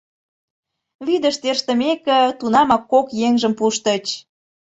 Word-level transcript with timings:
Вӱдыш 1.05 1.35
тӧрштымеке, 1.41 2.19
тунамак 2.39 2.83
кок 2.91 3.07
еҥжым 3.27 3.53
пуштыч. 3.59 4.05